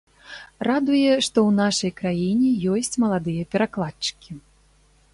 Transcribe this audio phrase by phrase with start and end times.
[0.67, 2.49] Радуе, што ў нашай краіне
[2.81, 4.31] ёсць маладыя перакладчыкі.